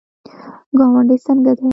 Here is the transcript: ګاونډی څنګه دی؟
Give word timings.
ګاونډی 0.77 1.17
څنګه 1.25 1.51
دی؟ 1.57 1.67